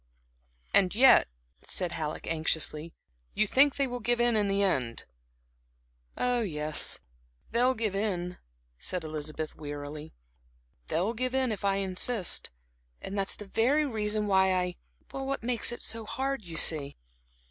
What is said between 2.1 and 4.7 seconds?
anxiously, "you think they will give in in the